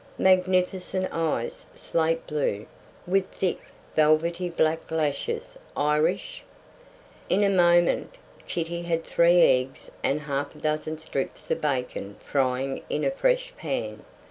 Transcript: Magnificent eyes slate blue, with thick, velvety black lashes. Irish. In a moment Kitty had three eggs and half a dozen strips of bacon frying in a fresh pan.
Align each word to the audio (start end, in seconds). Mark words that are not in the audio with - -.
Magnificent 0.17 1.09
eyes 1.13 1.63
slate 1.75 2.25
blue, 2.25 2.65
with 3.05 3.27
thick, 3.29 3.59
velvety 3.95 4.49
black 4.49 4.89
lashes. 4.89 5.59
Irish. 5.77 6.41
In 7.29 7.43
a 7.43 7.49
moment 7.51 8.15
Kitty 8.47 8.81
had 8.81 9.03
three 9.03 9.43
eggs 9.61 9.91
and 10.03 10.21
half 10.21 10.55
a 10.55 10.57
dozen 10.57 10.97
strips 10.97 11.51
of 11.51 11.61
bacon 11.61 12.15
frying 12.17 12.81
in 12.89 13.03
a 13.03 13.11
fresh 13.11 13.53
pan. 13.57 14.03